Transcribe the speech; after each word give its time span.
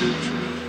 the 0.00 0.06
truth. 0.06 0.59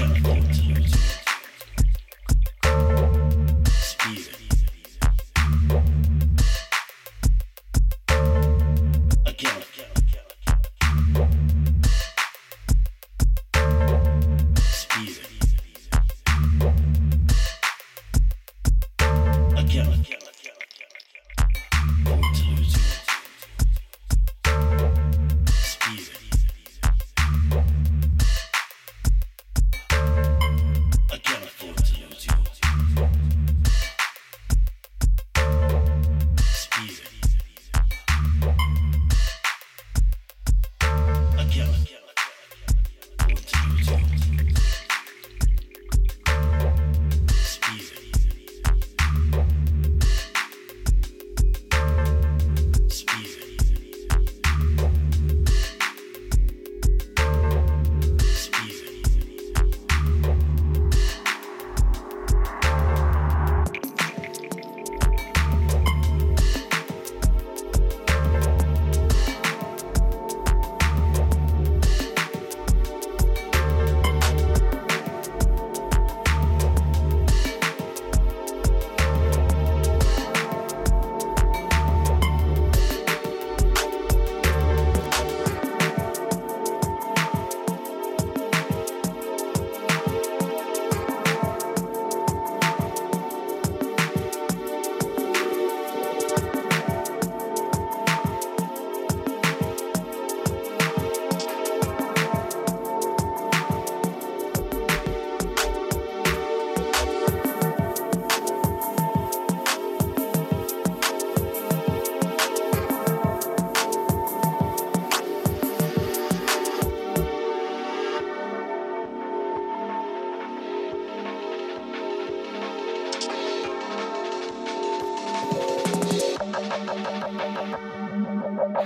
Thank 0.00 0.26
you. 0.26 0.29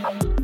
Bye. 0.00 0.41